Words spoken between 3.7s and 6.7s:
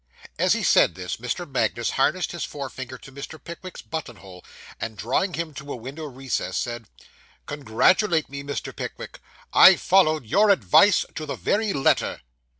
buttonhole, and, drawing him to a window recess,